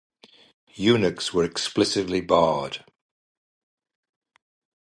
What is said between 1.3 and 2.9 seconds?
were explicitly barred.